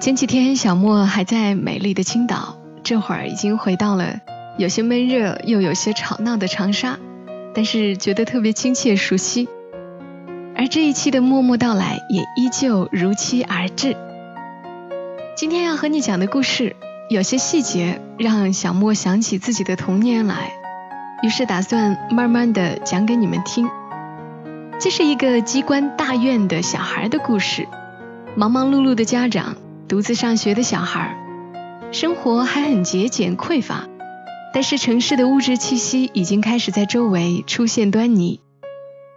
[0.00, 4.18] 前几天小莫还在美丽的青岛，这会儿已经回到了
[4.56, 6.98] 有些闷热又有些吵闹的长沙，
[7.54, 9.46] 但是觉得特别亲切熟悉。
[10.56, 13.94] 而这一期的《默默到来》也依旧如期而至。
[15.36, 16.76] 今天要和你讲的故事，
[17.10, 20.50] 有些细节让小莫想起自己的童年来。
[21.22, 23.68] 于是打算慢慢的讲给你们听。
[24.78, 27.68] 这是一个机关大院的小孩的故事，
[28.34, 29.56] 忙忙碌碌的家长，
[29.90, 31.16] 独自上学的小孩，
[31.90, 33.88] 生活还很节俭匮乏，
[34.54, 38.40] 但是城市的物质气息已经开始在周围出现端倪。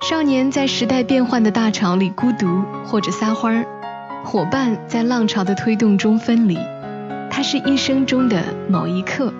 [0.02, 3.66] 少年在时代变幻的大潮里孤独或者撒欢儿，
[4.26, 6.58] 伙伴在浪潮的推动中分离，
[7.30, 9.32] 他是一生中的某一刻。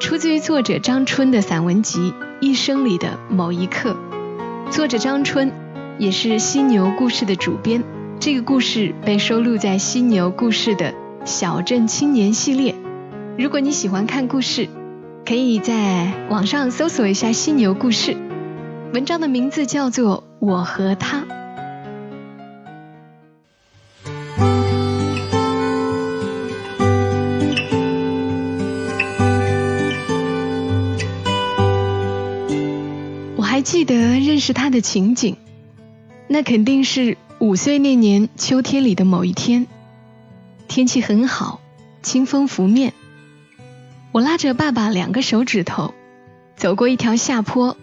[0.00, 3.96] 出自于作者张春的散文集《一生里的某一刻》，
[4.72, 5.52] 作者张春
[6.00, 7.84] 也是犀牛故事的主编。
[8.18, 12.74] 这个故事被收录在犀牛故事的小镇青年系列。
[13.38, 14.68] 如果你喜欢看故事，
[15.24, 18.16] 可以在网上搜索一下犀牛故事。
[18.92, 21.20] 文章的名字叫做《我和他》。
[33.36, 35.36] 我还记得认识他的情景，
[36.26, 39.66] 那肯定是五岁那年秋天里的某一天，
[40.68, 41.60] 天气很好，
[42.02, 42.94] 清风拂面。
[44.10, 45.92] 我拉着爸爸两个手指头，
[46.56, 47.76] 走过一条下坡，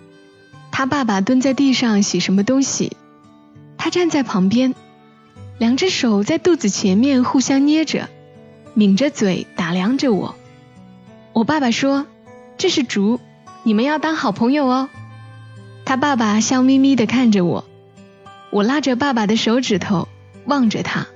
[0.72, 2.98] 他爸爸蹲在地上洗什么东西，
[3.78, 4.74] 他站在旁边，
[5.60, 8.10] 两只手在肚子前面互相捏着，
[8.74, 10.34] 抿着嘴打量着我。
[11.32, 12.08] 我爸爸说
[12.58, 13.20] ：“这是竹，
[13.62, 14.90] 你们要当好朋友哦。”
[15.86, 17.66] 他爸爸笑眯眯地看着我，
[18.54, 20.08] 我拉着爸爸的手指头
[20.46, 21.08] 望着他，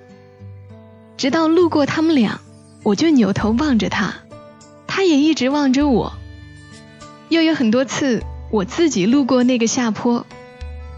[1.18, 2.42] 直到路过他们俩，
[2.82, 4.16] 我就扭头望着他，
[4.88, 6.14] 他也一直望着我。
[7.30, 10.26] 又有很多次我自己路过那个下坡，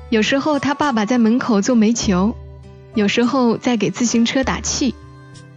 [0.09, 2.37] 有时候他爸爸在门口做煤球，
[2.95, 4.95] 有时候在给自行车打气，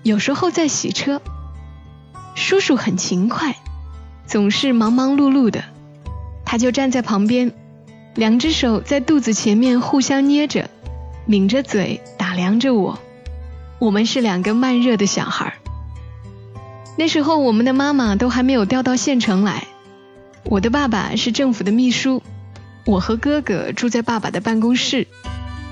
[0.03, 1.23] 有时候在洗车。
[2.35, 3.55] 叔叔很勤快，
[4.27, 5.63] 总是忙忙碌碌的，
[6.45, 7.53] 他就站在旁边。
[8.15, 10.69] 两只手在肚子前面互相捏着，
[11.27, 12.99] 抿着嘴打量着我。
[13.79, 15.55] 我们是两个慢热的小孩。
[16.97, 19.67] 那时候我们的妈妈都还没有调到县城来。
[20.45, 22.23] 我的爸爸是政府的秘书，
[22.85, 25.07] 我和哥哥住在爸爸的办公室。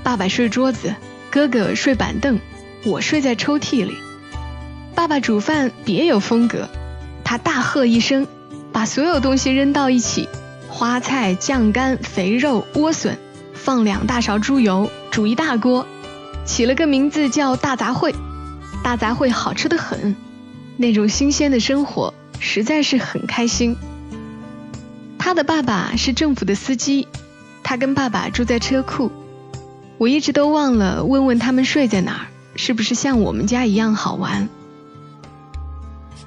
[0.03, 0.95] 爸爸睡桌子，
[1.31, 2.41] 哥哥睡板凳，
[2.87, 3.95] 我睡在抽屉里。
[4.95, 6.71] 爸爸煮饭别有风格，
[7.23, 8.27] 他大喝一声，
[8.73, 10.27] 把所有东西扔到一起。
[10.71, 13.19] 花菜、酱干、肥肉、莴笋，
[13.53, 15.85] 放两大勺猪油，煮一大锅，
[16.47, 18.15] 起了个名字叫大杂烩。
[18.83, 20.17] 大杂烩好吃的很，
[20.79, 23.77] 那种新鲜的生活实在是很开心。
[25.19, 27.09] 他的爸爸是政府的司机，
[27.63, 29.11] 他跟爸爸住在车库。
[29.99, 32.27] 我一直都忘了问问他们睡在哪儿，
[32.57, 34.49] 是不是像我们家一样好玩。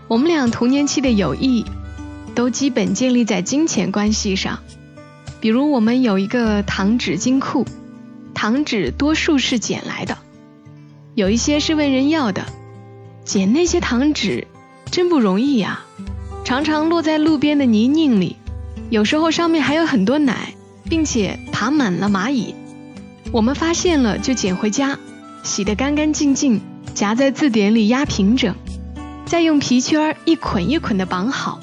[0.08, 1.66] 我们俩童年期的友谊。
[2.36, 4.60] 都基本建立在金钱关系上，
[5.40, 7.66] 比如我们有一个糖纸金库，
[8.34, 10.18] 糖纸多数是捡来的，
[11.16, 12.46] 有一些是问人要的。
[13.24, 14.48] 捡那些糖纸
[14.92, 15.82] 真不容易呀，
[16.44, 18.36] 常常落在路边的泥泞里，
[18.90, 20.54] 有时候上面还有很多奶，
[20.90, 22.54] 并且爬满了蚂蚁。
[23.32, 25.00] 我们发现了就捡回家，
[25.44, 26.60] 洗得干干净净，
[26.94, 28.56] 夹在字典里压平整，
[29.26, 31.62] 再用皮圈一捆一捆的绑好。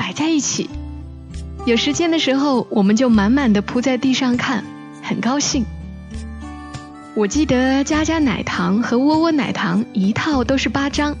[0.00, 0.70] 摆在一起，
[1.66, 4.64] 有时间的时候，我们就满满的铺在地上看，
[5.02, 5.66] 很高兴。
[7.14, 11.18] 我记得家家奶糖和窝窝奶糖一套都是八张，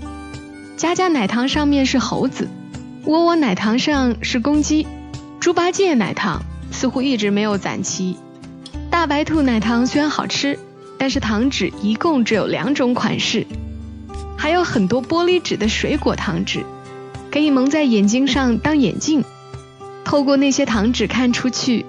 [0.78, 2.48] 家家奶糖上面是猴子，
[3.04, 4.86] 窝窝奶糖上是公鸡，
[5.40, 6.42] 猪八戒奶糖
[6.72, 8.16] 似乎一直没有攒齐。
[8.90, 10.58] 大白兔奶糖虽然好吃，
[10.96, 13.46] 但是糖纸一共只有两种款式，
[14.38, 16.64] 还有很多玻璃纸的水果糖纸。
[17.30, 19.24] 可以蒙在眼睛上当眼镜，
[20.04, 21.86] 透过那些糖纸看出去，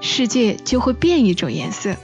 [0.00, 1.96] 世界就会变一种颜色。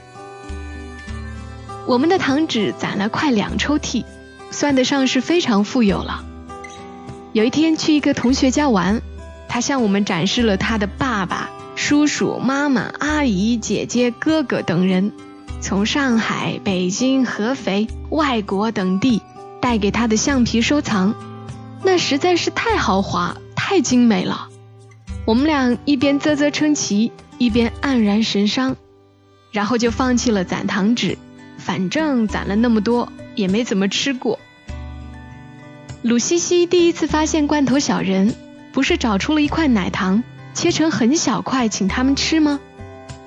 [1.87, 4.05] 我们的糖纸攒了快两抽屉，
[4.51, 6.23] 算得上是非常富有了。
[7.33, 9.01] 有一天去一个同学家玩，
[9.47, 15.11] 他向我们展示了他的爸爸、叔叔、妈妈、阿姨、姐姐、哥哥等人
[15.59, 19.21] 从上海、北京、合肥、外国等地
[19.59, 21.13] 带给他的橡皮收藏，
[21.83, 24.49] 那实在是太豪华、太精美了。
[25.25, 28.75] 我们俩一边啧啧称奇，一边黯然神伤，
[29.51, 31.17] 然后就放弃了攒糖纸，
[31.57, 34.39] 反正攒了那么多也没怎么吃过。
[36.01, 38.35] 鲁西西第一次发现罐头小人，
[38.71, 40.23] 不是找出了一块奶糖，
[40.53, 42.59] 切成很小块请他们吃吗？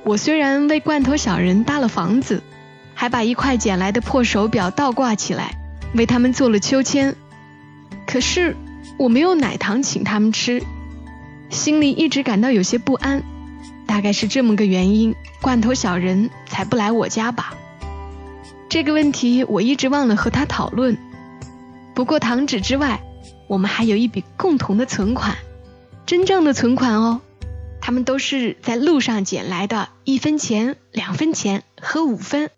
[0.05, 2.43] 我虽然为罐头小人搭了房子，
[2.95, 5.57] 还把一块捡来的破手表倒挂起来，
[5.95, 7.17] 为他们做了秋千，
[8.09, 8.57] 可是
[8.97, 10.63] 我没有奶糖请他们吃，
[11.51, 13.23] 心里一直感到有些不安。
[13.87, 17.55] 大概是这么个原因，罐头小人才不来我家吧？
[18.71, 20.97] 这个问题我一直忘了和他讨论。
[21.95, 23.03] 不过糖纸之外，
[23.47, 25.37] 我们还有一笔共同的存款，
[26.07, 27.21] 真正的存款哦。
[27.81, 32.51] 他们都是在路上捡来的，一分钱、两分钱和五分。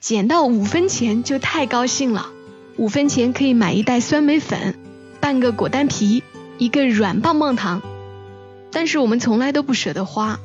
[0.00, 2.30] 捡到五分钱就太高兴了，
[2.76, 4.78] 五分钱可以买一袋酸梅粉、
[5.20, 6.22] 半个果丹皮、
[6.58, 7.82] 一个软棒棒糖。
[8.70, 10.38] 但是我们从来都不舍得花，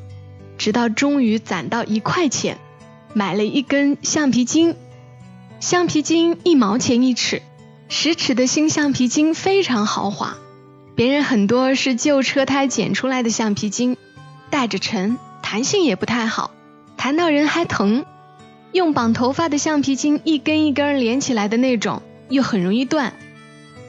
[0.57, 2.57] 直到终于攒到一块钱，
[3.13, 4.75] 买了一根橡皮筋。
[5.59, 7.41] 橡皮筋一毛钱一尺。
[7.89, 10.37] 十尺的新橡皮筋非常豪华，
[10.95, 13.97] 别人很多是旧车胎剪出来的橡皮筋，
[14.49, 16.51] 带着沉，弹性也不太好，
[16.95, 18.05] 弹到人还疼。
[18.71, 22.01] 用绑头发的橡皮筋一根一根连起来的那种，
[22.31, 23.13] 又很容易断。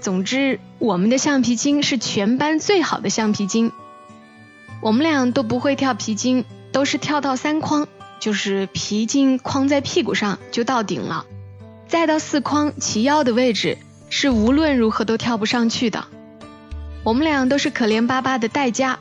[0.03, 3.73] 总之，我们的橡皮筋是全班最好的橡皮筋。
[4.83, 7.89] 我们俩都不会跳皮筋，都是跳到三框，
[8.21, 11.25] 就是皮筋框在屁股上就到顶了，
[11.89, 13.79] 再到四框齐腰的位置。
[14.15, 16.05] 是无论如何都跳不上去的。
[17.03, 18.99] 我们俩都是可怜巴巴的代家，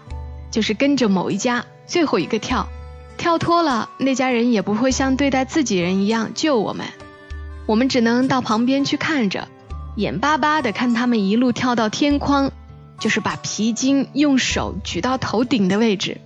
[0.52, 2.70] 就是跟着某一家最后一个跳，
[3.18, 6.88] 跳脱了那家人也不会像对待自己人一样救我们，
[7.72, 9.48] 我们只能到旁边去看着，
[9.96, 12.52] 眼巴巴的看他们一路跳到天框，
[13.00, 16.20] 就是把皮筋用手举到头顶的位置。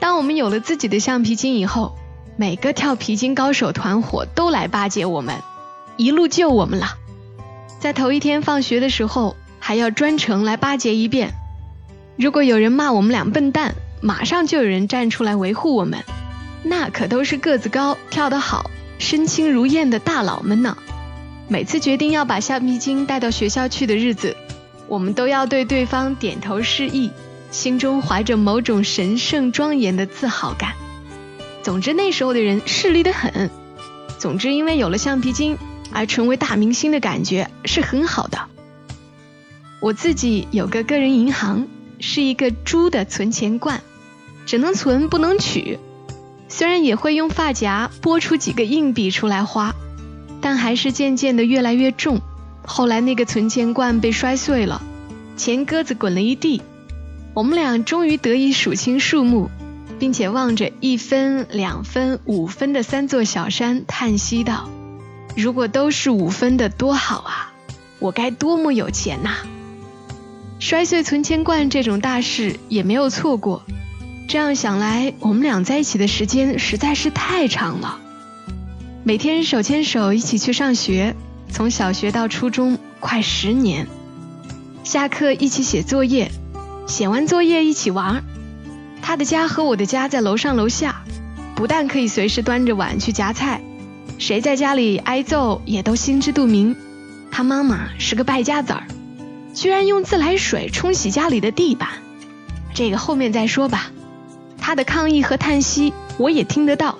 [0.00, 1.94] 当我们有了自己的橡皮筋以后，
[2.36, 5.36] 每个跳皮筋高手团伙都来巴结我们，
[5.96, 6.96] 一路救我们了。
[7.78, 11.34] 在头一天放学的时候，还要专程来巴结一遍。
[12.16, 16.02] 如果有人骂我们俩笨蛋，马上就有人站出来维护我们。
[16.64, 18.68] 那可都是个子高、跳得好、
[19.00, 20.78] 身轻如燕的大佬们呢。
[21.48, 24.36] 每次决定要把橡皮筋带到学校去的日子，
[24.86, 27.10] 我们都要对对方点头示意，
[27.50, 30.74] 心中怀着某种神圣庄严的自豪感。
[31.64, 33.50] 总之，那时候的人势利得很。
[34.18, 35.58] 总之，因为有了橡皮筋。
[35.92, 38.38] 而成为大明星的感觉是很好的。
[39.80, 41.66] 我自己有个个人银行，
[41.98, 43.82] 是一个猪的存钱罐，
[44.46, 45.80] 只能存不能取。
[46.50, 49.74] 虽然也会用发夹拨出几个硬币出来花，
[50.42, 52.20] 但还是渐渐的越来越重。
[52.66, 54.82] 后来那个存钱罐被摔碎了，
[55.36, 56.60] 钱鸽子滚了一地。
[57.32, 59.48] 我们俩终于得以数清数目，
[59.98, 64.68] 并且望着一分、两分、五分的三座小山，叹息道。
[65.36, 67.52] 如果都是五分的多好啊！
[68.00, 69.30] 我该多么有钱呐！
[70.58, 73.62] 摔碎存钱罐这种大事也没有错过。
[74.30, 77.98] 这样想来，我们俩在一起的时间实在是太长了。
[79.02, 81.16] 每天手牵手一起去上学，
[81.50, 83.88] 从小学到初中，快十年。
[84.84, 86.30] 下课一起写作业，
[86.86, 88.22] 写完作业一起玩。
[89.02, 91.02] 他的家和我的家在楼上楼下，
[91.56, 93.60] 不但可以随时端着碗去夹菜。
[94.20, 96.76] 谁在家里挨揍也都心知肚明。
[97.32, 98.86] 他妈妈是个败家子儿，
[99.54, 101.88] 居然用自来水冲洗家里的地板，
[102.72, 103.90] 这个后面再说吧。
[104.70, 106.96] 他的抗议和叹息我也听得到。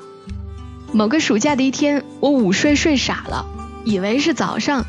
[0.91, 3.47] 某个暑假的一天，我午睡睡傻了，
[3.85, 4.85] 以为是早上，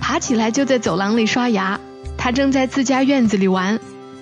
[0.00, 1.78] 爬起来就在走廊里刷牙。
[2.18, 3.78] 他正在自家院子里玩，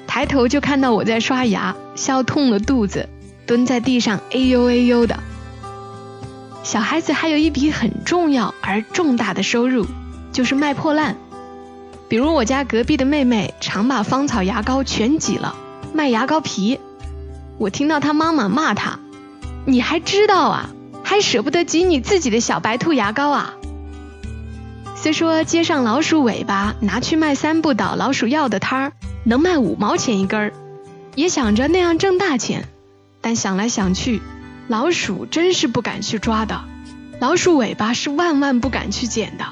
[0.06, 3.08] 抬头就看到我在刷牙，笑痛了肚子，
[3.46, 5.18] 蹲在地上哎呦哎呦的。
[6.62, 9.86] 小孩子还有一笔很重要而重大的收入，
[10.30, 11.16] 就是卖破烂。
[12.10, 15.56] 比如我家隔壁的妹妹常把芳草牙膏全挤了，
[15.94, 16.78] 卖牙膏皮。
[17.58, 18.98] 我听到他妈妈骂他
[19.66, 20.70] ：“你还知道啊？
[21.02, 23.54] 还舍不得挤你自己的小白兔牙膏啊？”
[24.96, 28.92] 虽说街上老鼠尾巴拿去卖三不倒老鼠药的摊儿
[29.22, 30.52] 能卖五毛钱一根儿，
[31.14, 32.68] 也想着那样挣大钱，
[33.20, 34.22] 但想来想去。
[34.66, 36.64] 老鼠真是不敢去抓的，
[37.20, 39.44] 老鼠尾巴是万万不敢去捡的。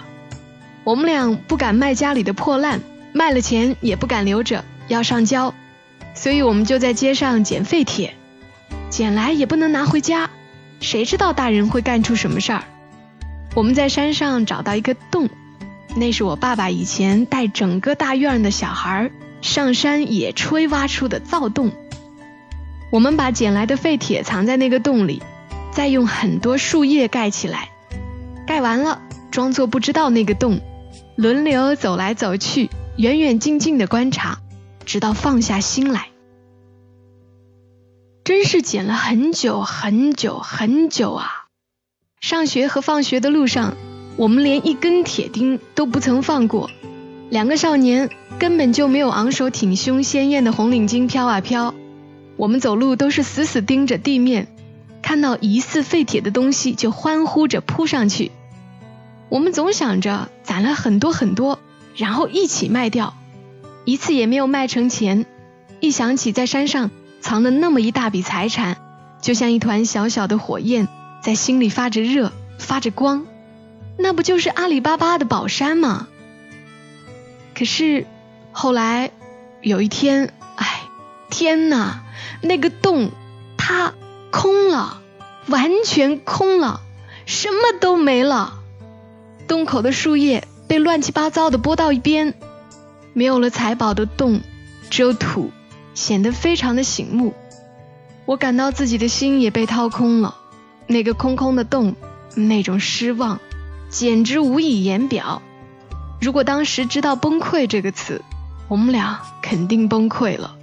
[0.84, 2.80] 我们俩不敢卖家里的破烂，
[3.12, 5.54] 卖了钱也不敢留着，要上交，
[6.14, 8.14] 所以我们就在街上捡废铁，
[8.90, 10.30] 捡来也不能拿回家，
[10.80, 12.64] 谁知道大人会干出什么事儿？
[13.54, 15.28] 我们在山上找到一个洞，
[15.96, 21.72] 那是我爸爸以前带整个大院的小孩上山野炊挖出的灶洞。
[22.90, 25.22] 我们把捡来的废铁藏在那个洞里，
[25.70, 27.70] 再用很多树叶盖起来，
[28.46, 29.00] 盖完了
[29.30, 30.60] 装作不知道那个洞，
[31.16, 34.38] 轮流走来走去，远远近近的观察，
[34.84, 36.08] 直到放下心来。
[38.24, 41.46] 真是捡了很久很久很久啊！
[42.20, 43.74] 上学和放学的路上，
[44.16, 46.70] 我们连一根铁钉都不曾放过。
[47.30, 51.74] 两个少年根本就没有昂首挺胸、鲜艳的红领巾飘啊飘。
[52.36, 54.46] 我们走路都是死死盯着地面，
[55.02, 58.30] 看到疑似废铁的东西就欢呼着扑上去。
[59.28, 61.58] 我们总想着攒了很多很多，
[61.96, 63.14] 然后一起卖掉，
[63.84, 65.26] 一次也没有卖成钱。
[65.80, 68.76] 一想起在山上藏了那么一大笔财产，
[69.20, 70.88] 就像一团小小的火焰。
[71.22, 73.26] 在心里发着热，发着光，
[73.96, 76.08] 那不就是阿里巴巴的宝山吗？
[77.54, 78.06] 可是
[78.50, 79.12] 后来
[79.60, 80.82] 有一天，哎，
[81.30, 82.02] 天哪，
[82.40, 83.12] 那个洞
[83.56, 83.94] 它
[84.32, 85.00] 空了，
[85.46, 86.80] 完全空了，
[87.24, 88.54] 什么都没了。
[89.46, 92.34] 洞口的树叶被乱七八糟的拨到一边，
[93.12, 94.40] 没有了财宝的洞，
[94.90, 95.50] 只有土，
[95.94, 97.34] 显得非常的醒目。
[98.24, 100.36] 我感到自己的心也被掏空了。
[100.86, 101.94] 那个空空的洞，
[102.34, 103.40] 那种失望，
[103.90, 105.42] 简直无以言表。
[106.20, 108.22] 如果当时知道“崩溃”这个词，
[108.68, 110.56] 我们俩肯定崩溃了。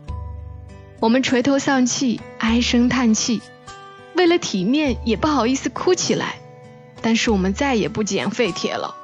[1.00, 3.42] 我们垂头丧气，唉声叹气，
[4.16, 6.36] 为了体面也不好意思哭起来。
[7.02, 8.96] 但是我们再也不捡废铁了。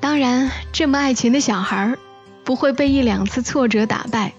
[0.00, 1.96] 当然，这么爱钱的小孩
[2.44, 4.32] 不会被一两次挫折打败。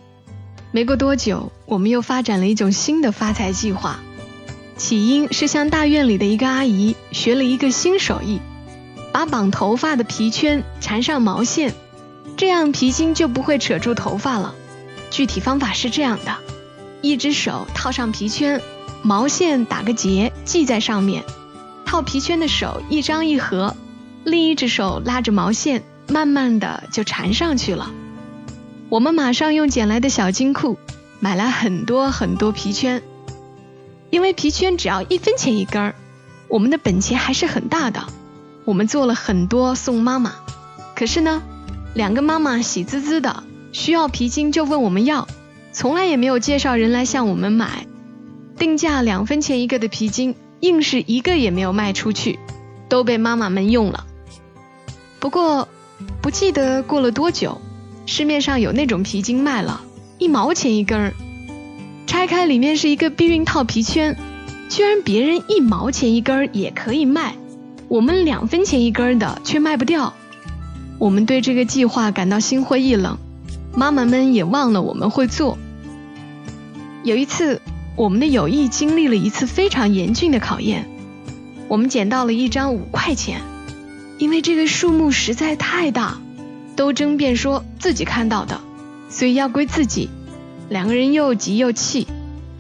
[0.72, 4.00] 没过多久，我们又发展了一种新的发财计划。
[4.78, 8.40] 起因是向大院里的一个阿姨学了一个新手艺，
[9.12, 11.74] 把绑头发的皮圈缠上毛线，
[12.38, 14.56] 这样皮筋就不会扯住头发了。
[15.12, 16.38] 具体方法是这样的：
[17.02, 18.62] 一只手套上皮圈，
[19.02, 21.26] 毛线打个结系在上面，
[21.86, 23.76] 套皮圈的手一张一合，
[24.30, 27.92] 另一只手拉着毛线，慢慢的就缠上去了。
[28.90, 30.78] 我们马上用捡来的小金库
[31.20, 33.02] 买来很多很多皮圈。
[34.10, 35.96] 因为皮圈只要一分钱一根儿，
[36.48, 38.08] 我们的本钱还是很大的。
[38.66, 40.34] 我们做了很多送妈妈，
[40.96, 41.44] 可是呢，
[41.94, 45.28] 两个妈妈喜滋滋的，需要皮筋就问我们要，
[45.72, 47.86] 从来也没有介绍人来向我们买。
[48.58, 52.40] 定价两分钱一个的皮筋，硬是一个也没有卖出去，
[52.90, 54.06] 都被妈妈们用了。
[55.20, 55.68] 不过，
[56.22, 57.60] 不记得过了多久，
[58.06, 59.82] 市面上有那种皮筋卖了，
[60.18, 61.14] 一毛钱一根儿。
[62.08, 64.18] 拆开里面是一个避孕套皮圈，
[64.70, 67.36] 居然别人一毛钱一根儿也可以卖，
[67.88, 70.14] 我们两分钱一根儿的却卖不掉。
[70.98, 73.18] 我们对这个计划感到心灰意冷，
[73.76, 75.58] 妈妈们也忘了我们会做。
[77.04, 77.62] 有一次，
[77.96, 80.90] 我们的友谊经历了一次非常严峻的考验。
[81.68, 83.42] 我们捡到了一张五块钱，
[84.20, 86.20] 因为这个数目实在太大，
[86.76, 88.60] 都争辩说自己看到的，
[89.10, 90.10] 所以要归自己。
[90.68, 92.06] 两个人又急又气，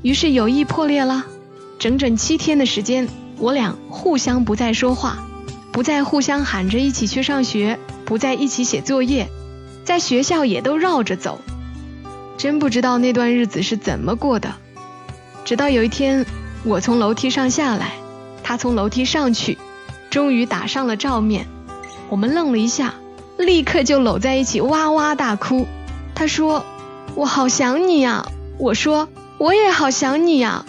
[0.01, 1.25] 于是友谊破裂了。
[1.77, 5.27] 整整七天的时间，我俩互相不再说话，
[5.73, 9.27] 不再互相喊着一起去上学，不再一起写作业，
[9.83, 11.41] 在学校也都绕着走。
[12.37, 14.55] 真不知道那段日子是怎么过的。
[15.43, 16.25] 直到有一天，
[16.63, 17.91] 我从楼梯上下来，
[18.43, 19.57] 他从楼梯上去，
[20.09, 21.47] 终于打上了照面。
[22.09, 22.95] 我们愣了一下，
[23.37, 25.67] 立刻就搂在一起哇哇大哭。
[26.15, 26.65] 他说。
[27.15, 28.27] 我好想你呀！
[28.59, 30.63] 我说我也好想你呀。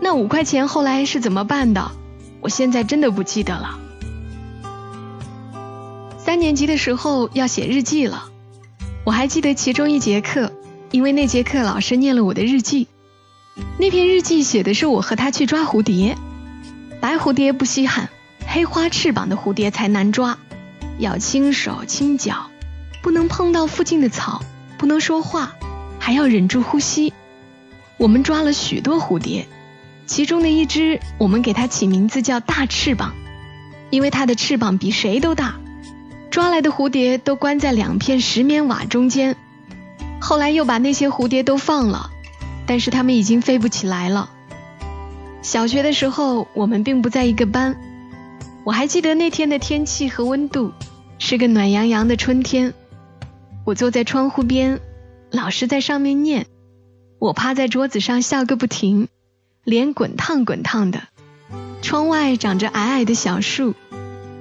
[0.00, 1.92] 那五块钱后来是怎么办的？
[2.40, 3.78] 我现在真的不记得了。
[6.18, 8.24] 三年级的时候要写日记了，
[9.04, 10.52] 我还记得其中一节课，
[10.90, 12.88] 因为那节课老师念了我的日记。
[13.78, 16.18] 那篇日记写的是我和他去抓蝴蝶，
[17.00, 18.10] 白蝴蝶不稀罕，
[18.54, 20.36] 黑花翅膀的蝴蝶才难抓，
[20.98, 22.50] 要轻手轻脚，
[23.00, 24.42] 不能碰到附近的草。
[24.76, 25.54] 不能说话，
[25.98, 27.14] 还要忍住呼吸。
[27.96, 29.48] 我们抓了许多蝴蝶，
[30.04, 33.14] 其中的一只，我们给它起名字叫大翅膀，
[33.88, 35.54] 因为它的翅膀比谁都大。
[36.30, 39.34] 抓来的蝴蝶都关在两片石棉瓦中间。
[40.20, 42.10] 后来又把那些蝴蝶都放了，
[42.66, 44.28] 但是它们已经飞不起来了。
[45.40, 47.78] 小学的时候，我们并不在一个班。
[48.64, 50.72] 我还记得那天的天气和温度，
[51.18, 52.74] 是个暖洋洋的春天，
[53.64, 54.80] 我坐在窗户边，
[55.32, 56.46] 老师在上面念，
[57.18, 59.08] 我趴在桌子上笑个不停，
[59.64, 61.02] 脸滚烫滚烫的。
[61.82, 63.74] 窗外长着矮矮的小树，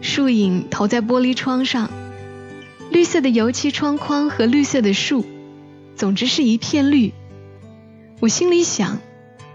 [0.02, 1.90] 树影投在玻璃窗上，
[2.92, 5.26] 绿色的油漆窗框和绿色的树，
[5.96, 7.12] 总之是一片绿。
[8.20, 9.00] 我心里想，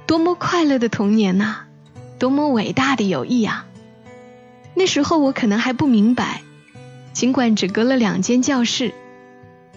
[0.09, 1.67] 多么快乐的童年呐，
[2.19, 3.65] 多么伟大的友谊啊！
[4.77, 6.43] 那时候我可能还不明白。
[7.13, 8.93] 尽管只隔了两间教室，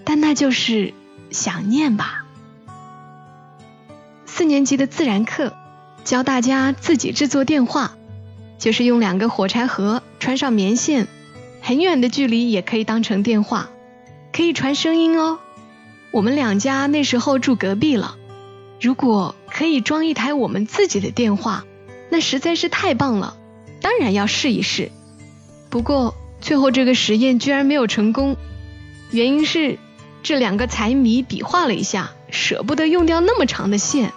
[0.03, 0.93] 但那就是
[1.31, 2.25] 想念吧。
[4.25, 5.53] 四年级的自然课
[6.03, 7.93] 教大家自己制作电话，
[8.57, 11.07] 就是用两个火柴盒穿上棉线，
[11.61, 13.69] 很远的距离也可以当成电话，
[14.33, 15.39] 可以传声音哦。
[16.11, 18.17] 我们两家那时候住隔壁了，
[18.81, 21.63] 如果可以装一台我们自己的电话，
[22.09, 23.37] 那实在是太棒了，
[23.81, 24.91] 当然要试一试。
[25.69, 26.15] 不过。
[26.41, 28.37] 最后这个实验居然没有成功，
[29.11, 29.77] 原因是
[30.23, 34.13] 这两个财迷比划了一下，舍不得用掉那么长的线。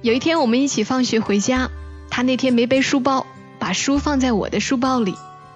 [0.00, 1.70] 有一天我们一起放学回家，
[2.08, 3.26] 他那天没背书包，
[3.58, 5.14] 把书放在我的书包里，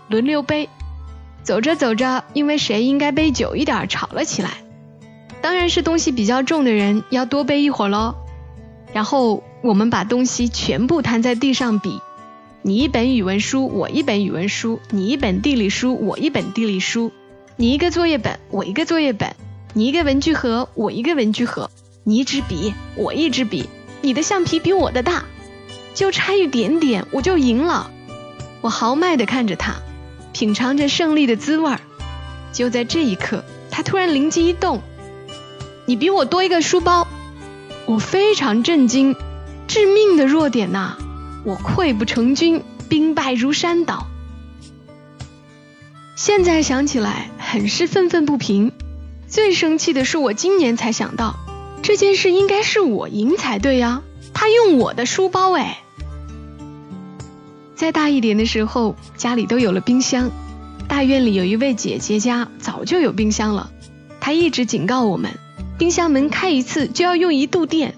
[0.09, 0.69] 轮流背。
[1.43, 4.59] 走着走着，因为谁应该背久一点吵了起来，
[5.41, 8.15] 当然是东西比较重的人要多背一会儿喽。
[8.93, 12.01] 然后我们把东西全部摊在地上比。
[12.63, 17.11] 你一本语文书，我一本语文书；你一本地理书，我一本地理书；
[17.57, 19.31] 你一个作业本，我一个作业本；
[19.75, 21.71] 你一个文具盒，我一个文具盒；
[22.05, 23.65] 你一支笔，我一支笔；
[24.03, 25.25] 你的橡皮比我的大，
[25.95, 27.91] 就差一点点，我就赢了。
[28.63, 29.77] 我豪迈地看着他，
[30.33, 31.81] 品尝着胜利的滋味儿。
[32.53, 34.83] 就在这一刻，他突然灵机一动
[35.87, 37.07] ：“你比我多一个书包。”
[37.87, 39.17] 我非常震惊，
[39.71, 40.97] 致命的弱点呐！
[41.45, 44.09] 我溃不成军，兵败如山倒。
[46.17, 48.73] 现在想起来，很是愤愤不平。
[49.29, 51.37] 最生气的是，我今年才想到，
[51.83, 54.03] 这件事应该是我赢才对呀。
[54.35, 55.79] 他用我的书包哎。
[57.77, 60.33] 再大一点的时候，家里都有了冰箱。
[60.89, 63.71] 大院里有一位姐姐家早就有冰箱了，
[64.19, 65.31] 她一直警告我们，
[65.79, 67.95] 冰箱门开一次就要用一度电。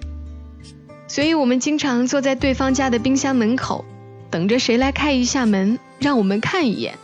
[1.13, 3.85] 所以我们经常坐在对方家的冰箱门口，
[4.31, 6.95] 等着谁来开一下门，让我们看一眼。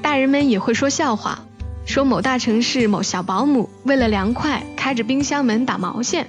[0.00, 1.40] 大人们也会说笑话，
[1.84, 6.28] 说某大城市某小保姆为了凉快开着冰箱门打毛线，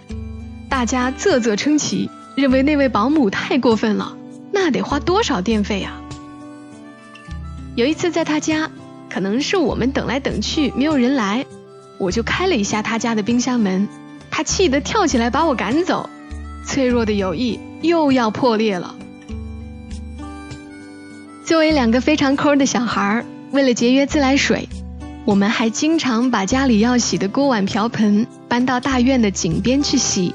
[0.69, 4.17] 大家啧啧称奇，认为那位保姆太过分了，
[4.51, 6.01] 那得花多少电费啊？
[7.75, 8.71] 有一次在他家，
[9.07, 11.45] 可能是我们等来等去没有人来，
[11.99, 13.87] 我就开了一下他家的冰箱门，
[14.31, 16.09] 他气得跳起来把我赶走。
[16.65, 18.95] 脆弱的友谊又要破裂了。
[21.43, 24.69] 作为两个非常抠的小孩儿，为了节约自来水，
[25.25, 30.33] 我们还经常把家里要洗的锅碗瓢盆搬到大院的井边去洗。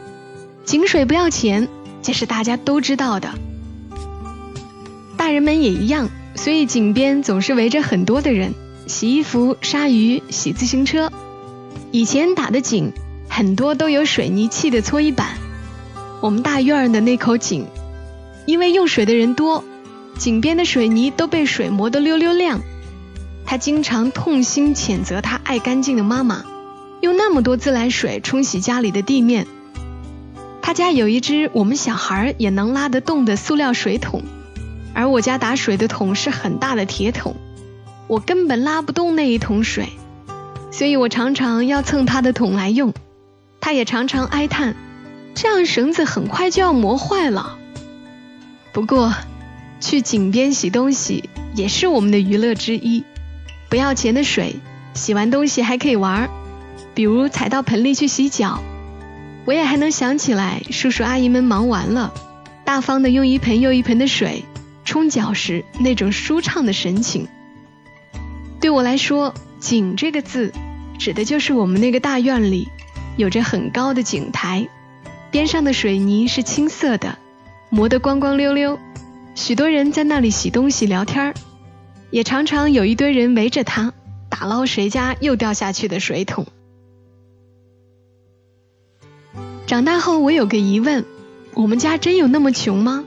[0.64, 1.68] 井水不要钱，
[2.02, 3.30] 这是大家都知道的。
[5.16, 8.52] 大人们也一样，所以井边总是围着很多的人
[8.86, 11.10] 洗衣服、杀鱼、洗自行车。
[11.92, 12.92] 以前打的井
[13.28, 15.28] 很多都有水泥砌的搓衣板。
[16.20, 17.66] 我们大院儿的那口井，
[18.46, 19.62] 因为用水的人多，
[20.18, 22.60] 井边的水泥都被水磨得溜溜亮。
[23.44, 26.44] 他经常痛心谴责他爱干净的妈妈，
[27.00, 29.46] 用那么多自来水冲洗家里的地面。
[30.62, 34.22] 他家有一只我们小孩也能拉得动的塑料水桶，
[34.94, 37.36] 而我家打水的桶是很大的铁桶，
[38.08, 39.90] 我根本拉不动那一桶水，
[40.72, 42.94] 所以我常常要蹭他的桶来用。
[43.60, 44.74] 他也常常哀叹。
[45.36, 47.58] 这样绳子很快就要磨坏了。
[48.72, 49.14] 不过，
[49.80, 53.04] 去井边洗东西也是我们的娱乐之一。
[53.68, 54.56] 不要钱的水，
[54.94, 56.30] 洗完东西还可以玩，
[56.94, 58.62] 比如踩到盆里去洗脚。
[59.44, 62.14] 我也还能想起来，叔叔阿姨们忙完了，
[62.64, 64.42] 大方的用一盆又一盆的水
[64.86, 67.28] 冲脚时那种舒畅的神情。
[68.58, 70.54] 对我来说，井这个字，
[70.98, 72.68] 指的就是我们那个大院里
[73.18, 74.66] 有着很高的井台。
[75.36, 77.18] 边上的水泥是青色的，
[77.68, 78.78] 磨得光光溜溜。
[79.34, 81.34] 许多人在那里洗东西、聊天
[82.10, 83.92] 也常常有一堆人围着它
[84.30, 86.46] 打捞谁家又掉下去的水桶。
[89.66, 91.04] 长大后，我有个疑问：
[91.52, 93.04] 我们家真有那么穷吗？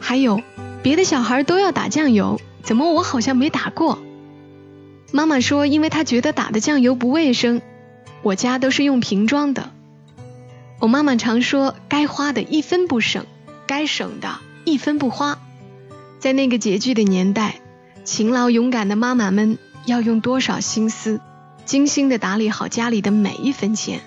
[0.00, 0.42] 还有，
[0.82, 4.00] 别的小孩都要打酱油，怎么我好像没打过？
[5.12, 7.62] 妈妈说，因为她觉得打的酱油不卫生。
[8.22, 9.70] 我家都是用瓶装的。
[10.80, 13.26] 我妈妈常说：“该花的一分不省，
[13.66, 15.38] 该省的一分不花。”
[16.20, 17.60] 在那个拮据的年代，
[18.04, 21.20] 勤劳勇敢的妈妈们要用多少心思，
[21.64, 24.00] 精心的打理好家里的每一分钱。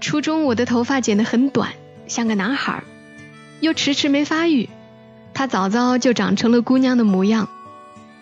[0.00, 1.72] 初中我的头发剪得很短，
[2.06, 2.84] 像个男孩，
[3.60, 4.68] 又迟迟没发育，
[5.34, 7.48] 他早早就长成了姑娘的模样，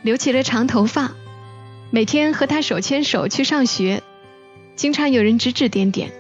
[0.01, 1.13] 留起了长头发。
[1.91, 4.03] 每天和他手牵手去上学，
[4.77, 6.11] 经常有人指指点点。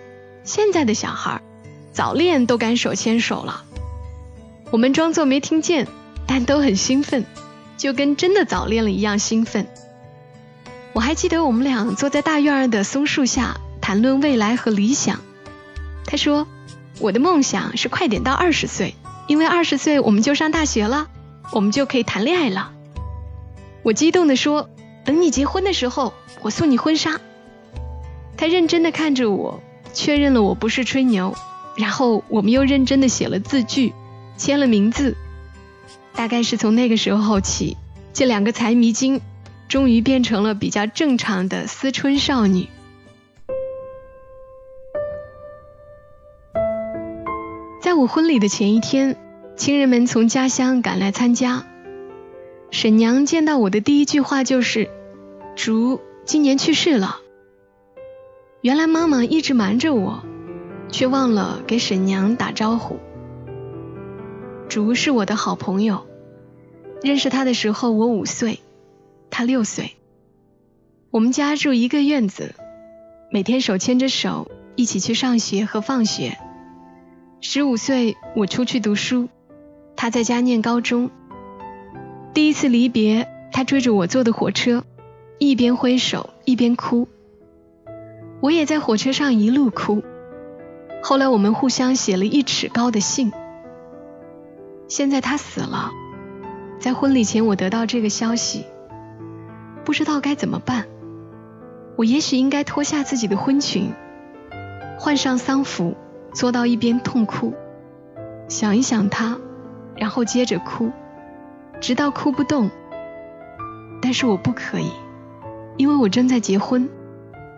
[0.47, 1.43] 现在的小孩，
[1.93, 3.65] 早恋都敢手牵手了。
[4.71, 5.89] 我们装作没听见，
[6.27, 7.27] 但都很兴奋，
[7.77, 9.67] 就跟真的早恋了一样兴奋。
[10.93, 15.21] 我还记得我们俩坐在大院的松树下谈论未来和理想。
[16.07, 16.47] 他说
[17.01, 18.95] ：“我的梦想是快点到二十岁，
[19.27, 21.09] 因为二十岁我们就上大学了，
[21.51, 22.73] 我们就可以谈恋爱了。”
[23.83, 24.71] 我激动地说。
[25.05, 27.21] 等你结婚的时候，我送你婚纱。
[28.37, 29.63] 他认真的看着我，
[29.97, 31.35] 确认了我不是吹牛，
[31.75, 33.95] 然后我们又认真的写了字据，
[34.37, 35.17] 签了名字。
[36.13, 37.79] 大概是从那个时候起，
[38.13, 39.23] 这两个财迷精
[39.69, 42.69] 终于变成了比较正常的思春少女。
[47.81, 49.17] 在我婚礼的前一天，
[49.57, 51.65] 亲人们从家乡赶来参加。
[52.71, 54.91] 沈娘见到我的第一句话就是。
[55.57, 57.21] 竹今年去世了。
[58.66, 60.24] 原来妈妈一直瞒着我，
[60.90, 62.98] 却忘了给沈娘打招呼。
[64.68, 66.05] 竹是我的好朋友，
[67.00, 68.59] 认识他的时候我五岁，
[69.31, 69.92] 他六岁。
[71.12, 72.57] 我们家住一个院子，
[73.31, 76.37] 每天手牵着手一起去上学和放学。
[77.40, 79.29] 十五岁我出去读书，
[79.94, 81.12] 他在家念高中。
[82.35, 84.83] 第一次离别，他追着我坐的火车。
[85.38, 87.07] 一边挥手一边哭，
[88.47, 90.05] 我也在火车上一路哭。
[91.03, 93.33] 后来我们互相写了一尺高的信。
[94.87, 95.91] 现在他死了，
[96.79, 98.65] 在婚礼前我得到这个消息，
[99.85, 100.85] 不知道该怎么办。
[101.97, 103.93] 我也许应该脱下自己的婚裙，
[104.97, 105.97] 换上丧服，
[106.33, 107.53] 坐到一边痛哭，
[108.47, 109.37] 想一想他，
[109.97, 110.93] 然后接着哭，
[111.81, 112.71] 直到哭不动。
[114.01, 114.93] 但是我不可以。
[115.77, 116.89] 因为我正在结婚，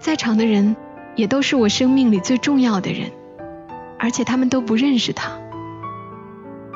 [0.00, 0.76] 在场的人
[1.16, 3.10] 也都是我生命里最重要的人，
[3.98, 5.38] 而且他们都不认识他。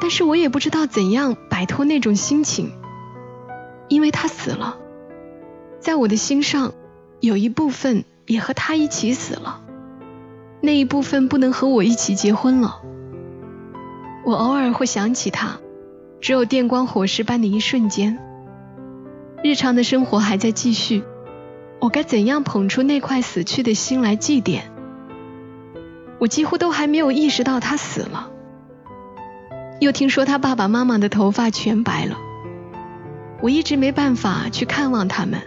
[0.01, 2.73] 但是我也不知道怎样摆脱那种心情，
[3.89, 4.77] 因为他死了，
[5.79, 6.73] 在我的心上
[7.21, 9.61] 有一部分也和他一起死了，
[10.61, 12.83] 那一部分不能和我一起结婚了。
[14.25, 15.61] 我偶尔会想起他，
[16.21, 18.19] 只有电光火石般的一瞬间。
[19.45, 21.05] 日常的生活还在继续。
[21.83, 24.61] 我该怎样捧出那块死去的心来祭奠？
[26.21, 28.31] 我几乎都还没有意识到他死了，
[29.81, 32.17] 又听说他爸爸妈妈的头发全白了。
[33.41, 35.43] 我一直没办法去看望他们，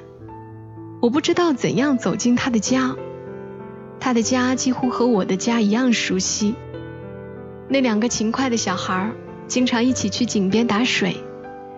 [1.02, 2.98] 我不知道怎样走进他的家。
[4.02, 6.54] 他的家几乎和我的家一样熟悉。
[7.70, 9.10] 那两个勤快的小孩
[9.48, 11.16] 经常一起去井边打水，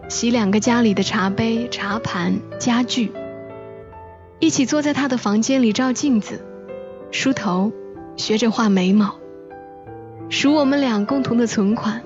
[0.10, 3.12] 洗两个家里的茶杯、茶盘、家具。
[4.40, 6.46] 一起坐在他的房间里照镜子，
[7.12, 7.72] 梳头，
[8.16, 9.16] 学着画眉毛，
[10.30, 12.04] 数我们俩共同的存款。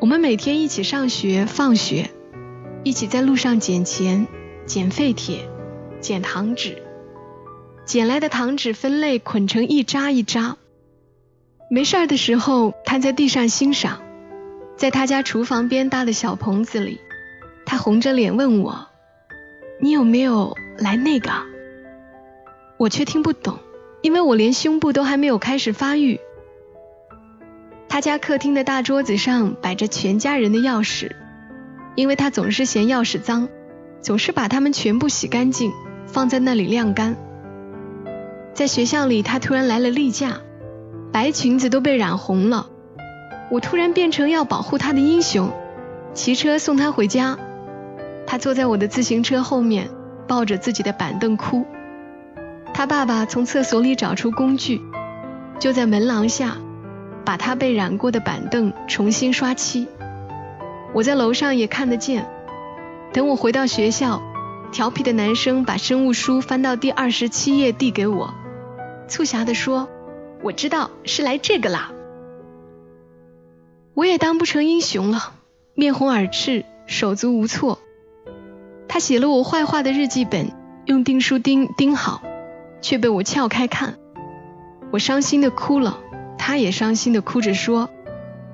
[0.00, 2.10] 我们每天一起上学放学，
[2.84, 4.26] 一起在路上捡钱、
[4.64, 5.46] 捡废铁、
[6.00, 6.82] 捡糖纸，
[7.84, 10.56] 捡来的糖纸分类捆成一扎一扎。
[11.70, 14.00] 没事儿的时候瘫在地上欣赏。
[14.76, 16.98] 在他家厨房边搭的小棚子里，
[17.66, 18.88] 他红着脸问我
[19.82, 21.30] ：“你有没有？”来那个，
[22.78, 23.58] 我却听不懂，
[24.00, 26.18] 因为我连胸部都还没有开始发育。
[27.86, 31.10] 他家客厅的大桌子上摆着全家人的钥匙，
[31.96, 33.46] 因为他总是嫌钥匙脏，
[34.00, 35.70] 总是把它们全部洗干净，
[36.06, 37.14] 放在那里晾干。
[38.54, 40.40] 在学校里，他突然来了例假，
[41.12, 42.70] 白裙子都被染红了，
[43.50, 45.52] 我突然变成要保护他的英雄，
[46.14, 47.36] 骑车送他回家。
[48.26, 49.90] 他坐在我的自行车后面。
[50.26, 51.66] 抱着自己的板凳哭，
[52.72, 54.80] 他爸爸从厕所里找出工具，
[55.58, 56.56] 就在门廊下
[57.24, 59.88] 把他被染过的板凳重新刷漆。
[60.92, 62.26] 我在楼上也看得见。
[63.12, 64.22] 等我回到学校，
[64.70, 68.32] 调皮的男生把生物书翻到第二十七页递给我，
[69.08, 69.88] 促狭地说
[70.42, 71.90] ：“我知道是来这个啦。”
[73.94, 75.32] 我也当不成英雄了，
[75.74, 77.80] 面红耳赤，手足无措。
[78.92, 80.50] 他写了我坏话的日记本，
[80.84, 82.22] 用订书钉钉好，
[82.82, 83.94] 却被我撬开看。
[84.90, 86.00] 我伤心的哭了，
[86.36, 87.88] 他也伤心的哭着说：“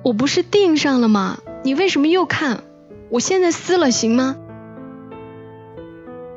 [0.05, 1.39] 我不是订上了吗？
[1.63, 2.59] 你为什么又看？
[3.09, 4.35] 我现在撕了行吗？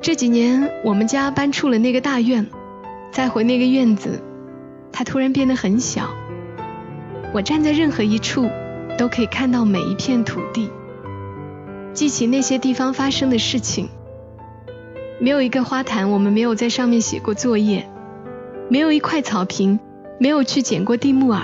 [0.00, 2.46] 这几年我们家搬出了那个大院，
[3.12, 4.22] 再回那个院子，
[4.92, 6.08] 它突然变得很小。
[7.34, 8.48] 我站在任何一处，
[8.96, 10.70] 都可以看到每一片土地，
[11.92, 13.88] 记起那些地方发生的事情。
[15.20, 17.84] 没有一个花坛，我们没有在上面写过作业；
[18.68, 19.78] 没有一块草坪，
[20.18, 21.42] 没有去捡过地木耳；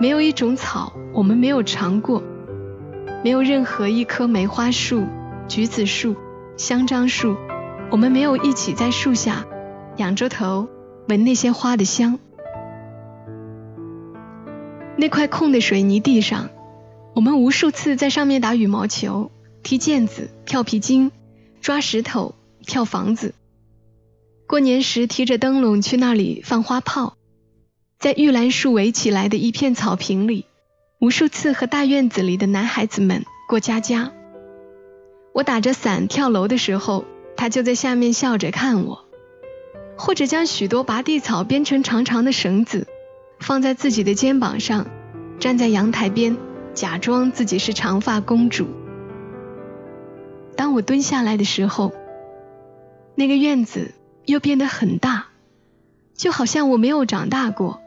[0.00, 2.22] 没有一种草，我们没有尝过；
[3.22, 5.04] 没有任何一棵梅花树、
[5.46, 6.16] 橘子树、
[6.56, 7.36] 香樟树。
[7.90, 9.44] 我们没有一起在树下
[9.96, 10.68] 仰着头
[11.08, 12.18] 闻那些花的香。
[14.96, 16.50] 那块空的水泥地上，
[17.14, 19.30] 我们无数次在上面打羽毛球、
[19.62, 21.10] 踢毽子、跳皮筋、
[21.60, 22.34] 抓石头、
[22.66, 23.34] 跳房子。
[24.46, 27.16] 过年时提着灯笼去那里放花炮，
[27.98, 30.46] 在玉兰树围起来的一片草坪里，
[31.00, 34.12] 无数次和大院子里的男孩子们过家家。
[35.32, 37.04] 我打着伞跳楼的时候。
[37.36, 39.06] 他就在下面笑着看我，
[39.96, 42.86] 或者将许多拔地草编成长长的绳子，
[43.38, 44.86] 放在自己的肩膀上，
[45.38, 46.36] 站在阳台边，
[46.74, 48.68] 假装自己是长发公主。
[50.60, 51.94] 当我蹲下来的时候，
[53.14, 53.94] 那个院子
[54.26, 55.28] 又变得很大，
[56.14, 57.80] 就好像我没有长大过。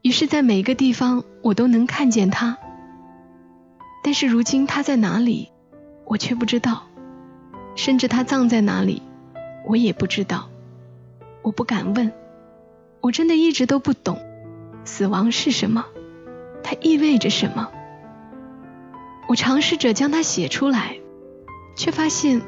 [0.00, 2.56] 于是，在每一个地方，我都能看见他。
[4.02, 5.52] 但是如今他在哪里，
[6.06, 6.84] 我却不知道。
[7.74, 9.02] 甚至他葬在哪里，
[9.66, 10.48] 我也不知道。
[11.42, 12.10] 我不敢问，
[13.02, 14.18] 我真的一直都不懂，
[14.86, 15.84] 死亡是什么，
[16.62, 17.68] 它意味着什么。
[19.28, 20.96] 我尝试着将它写出来，
[21.74, 22.42] 却发现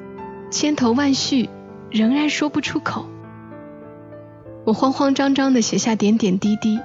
[0.50, 1.48] 千头万绪，
[1.90, 3.06] 仍然说不出口。
[4.64, 6.80] 我慌慌张张地写下点点滴滴，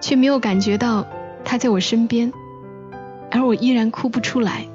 [0.00, 1.06] 却没有感觉到
[1.44, 2.32] 他在我身边，
[3.30, 4.66] 而我依然哭不出来。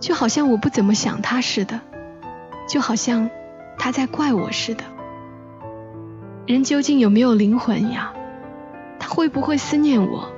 [0.00, 1.80] 就好像我不怎么想他似的，
[2.68, 3.30] 就好像
[3.78, 4.84] 他在怪我似的。
[6.46, 8.12] 人究竟有没有灵魂呀？
[8.98, 10.30] 他会不会思念我？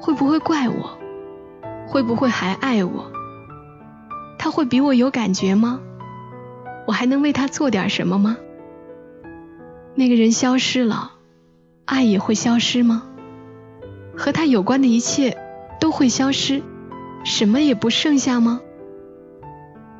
[0.00, 0.98] 会不会怪我？
[1.86, 3.10] 会不会还爱我？
[4.42, 5.80] 他会比我有感觉吗？
[6.88, 8.36] 我还能为他做点什么吗？
[9.94, 11.12] 那个人消失了，
[11.84, 13.04] 爱也会消失吗？
[14.16, 15.38] 和他有关的一切
[15.78, 16.60] 都会消失？
[17.24, 18.60] 什么也不剩下吗？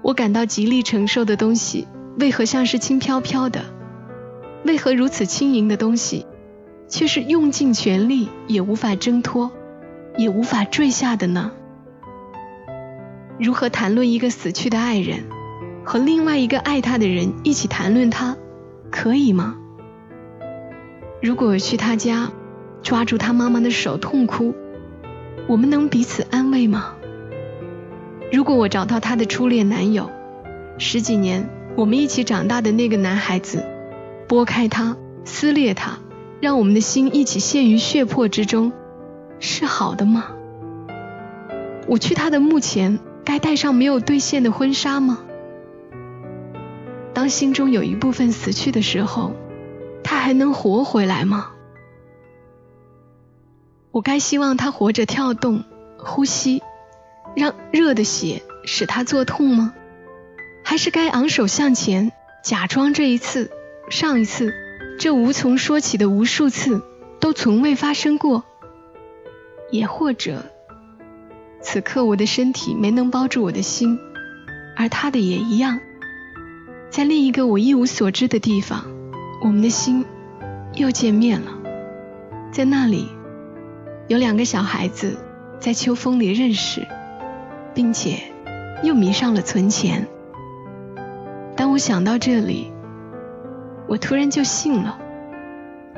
[0.03, 1.87] 我感到极力承受的东西，
[2.19, 3.67] 为何像是轻飘飘的？
[4.65, 6.27] 为何如此轻盈的东西，
[6.89, 9.53] 却是用尽全力也无法挣脱，
[10.17, 11.53] 也无法坠下的呢？
[13.39, 15.25] 如何谈论一个死去的爱人，
[15.85, 18.37] 和另外一个爱他的人一起谈论他，
[18.91, 19.57] 可以吗？
[21.21, 22.31] 如果我去他家，
[22.83, 24.55] 抓住他妈妈的手痛哭，
[25.49, 26.95] 我们能彼此安慰吗？
[28.33, 30.11] 如果我找到他的初恋男友，
[30.79, 33.65] 十几年我们一起长大的那个男孩子，
[34.29, 35.99] 拨开他，撕裂他，
[36.41, 38.73] 让我们的心一起陷于血泊之中，
[39.39, 40.27] 是好的吗？
[41.89, 45.21] 我去他的墓前，该戴上没有兑现的婚纱吗？
[47.15, 49.35] 当心中有一部分死去的时候，
[50.03, 51.53] 他还能活回来吗？
[53.91, 55.65] 我该希望他活着跳动，
[55.99, 56.63] 呼吸。
[57.35, 59.73] 让热的血使他作痛吗？
[60.65, 63.51] 还是该昂首向前，假装这一次、
[63.89, 64.53] 上一次、
[64.99, 66.83] 这无从说起的无数次
[67.21, 68.45] 都从未发生过？
[69.71, 70.52] 也或者，
[71.63, 73.99] 此刻我的身体没能包住我的心，
[74.77, 75.81] 而他的也一样，
[76.91, 78.85] 在另一个我一无所知的地方，
[79.43, 80.05] 我们的心
[80.75, 81.53] 又见面了。
[82.51, 83.09] 在那里，
[84.09, 85.17] 有两个小孩子
[85.59, 86.87] 在秋风里认识。
[87.75, 88.19] 并且
[88.83, 90.07] 又迷上了存钱。
[91.57, 92.71] 当我想到这里，
[93.89, 94.99] 我突然就信了，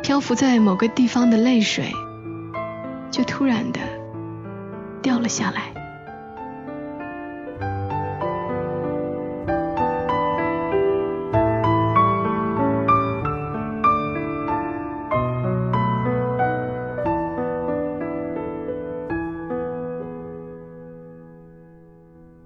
[0.02, 1.92] 漂浮在某个地方的泪水
[3.10, 3.80] 就突然的
[5.04, 5.70] 掉了下来。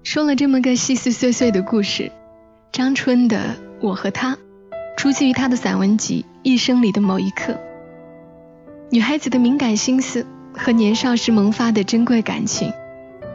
[0.03, 2.11] 说了这么个细细碎碎的故事，
[2.71, 3.37] 张春的
[3.79, 4.35] 《我和他》
[4.97, 7.53] 出自于他的散文集《一生里的某一刻》。
[8.89, 10.25] 女孩子的敏感心思
[10.61, 12.73] 和年少时萌发的珍贵感情，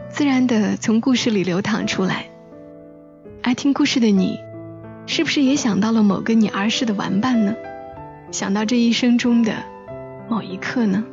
[0.09, 2.27] 自然的从故事里流淌出来。
[3.41, 4.37] 爱听故事的你，
[5.07, 7.55] 是不是也想到了某个你儿时的玩伴呢？
[8.31, 9.55] 想到这一生中的
[10.29, 11.03] 某一刻呢？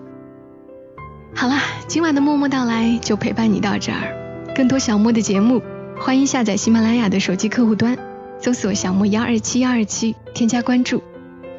[1.35, 1.55] 好了，
[1.89, 4.53] 今晚的默默到来就陪伴你到这儿。
[4.55, 5.63] 更多小莫的节目，
[5.99, 7.97] 欢迎下载喜马拉雅的手机客户端。
[8.39, 11.03] 搜索“小莫幺二七幺二七”，添加关注。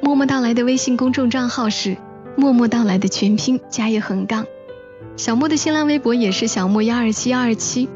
[0.02, 1.98] 默默到来的微信公众账号是
[2.36, 4.46] “默默到来”的全拼加一横杠。
[5.16, 7.90] 小莫的新浪微博也是小莫幺二七幺二七。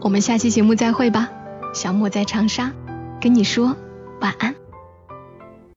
[0.00, 1.30] 我们下期节目再会吧。
[1.72, 2.72] 小莫在长沙，
[3.20, 3.76] 跟你说
[4.20, 4.54] 晚安。